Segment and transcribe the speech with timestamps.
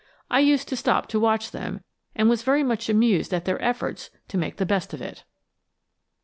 [0.31, 1.83] I used to stop to watch them,
[2.15, 5.25] and was very much amused at their efforts to make the best of it.